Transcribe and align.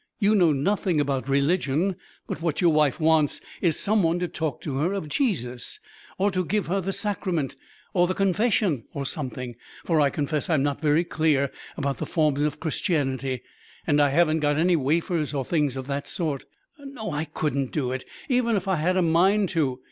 You 0.17 0.33
know 0.33 0.51
nothing 0.51 0.99
about 0.99 1.29
religion; 1.29 1.95
but 2.25 2.41
what 2.41 2.59
your 2.59 2.73
wife 2.73 2.99
wants 2.99 3.39
is 3.61 3.79
some 3.79 4.01
one 4.01 4.17
to 4.17 4.27
talk 4.27 4.59
to 4.61 4.77
her 4.77 4.93
of 4.93 5.07
Jesus, 5.07 5.79
or 6.17 6.31
to 6.31 6.43
give 6.43 6.65
her 6.65 6.81
the 6.81 6.91
Sacrament, 6.91 7.55
or 7.93 8.07
the 8.07 8.15
Confession, 8.15 8.85
or 8.95 9.05
something, 9.05 9.57
for 9.85 10.01
I 10.01 10.09
confess 10.09 10.49
I'm 10.49 10.63
not 10.63 10.81
very 10.81 11.03
clear 11.03 11.51
about 11.77 11.99
the 11.99 12.07
forms 12.07 12.41
of 12.41 12.59
Christianity; 12.59 13.43
and 13.85 14.01
I 14.01 14.09
haven't 14.09 14.39
got 14.39 14.55
any 14.57 14.75
wafers 14.75 15.35
or 15.35 15.45
things 15.45 15.77
of 15.77 15.85
that 15.85 16.07
sort. 16.07 16.45
No, 16.79 17.11
I 17.11 17.25
couldn't 17.25 17.71
do 17.71 17.91
it, 17.91 18.03
even 18.27 18.55
if 18.55 18.67
I 18.67 18.77
had 18.77 18.97
a 18.97 19.03
mind 19.03 19.49
to. 19.49 19.79